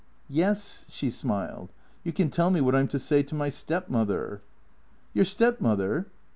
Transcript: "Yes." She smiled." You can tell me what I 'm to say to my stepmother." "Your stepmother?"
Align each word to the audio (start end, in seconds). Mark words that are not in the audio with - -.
"Yes." 0.27 0.87
She 0.89 1.11
smiled." 1.11 1.71
You 2.03 2.11
can 2.11 2.31
tell 2.31 2.49
me 2.49 2.59
what 2.59 2.73
I 2.73 2.79
'm 2.79 2.87
to 2.87 2.97
say 2.97 3.21
to 3.21 3.35
my 3.35 3.49
stepmother." 3.49 4.41
"Your 5.13 5.25
stepmother?" 5.25 6.07